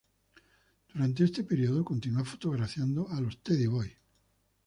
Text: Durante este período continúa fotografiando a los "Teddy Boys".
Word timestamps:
Durante 0.91 1.23
este 1.27 1.43
período 1.43 1.85
continúa 1.85 2.25
fotografiando 2.25 3.07
a 3.07 3.21
los 3.21 3.37
"Teddy 3.43 3.67
Boys". 3.67 3.93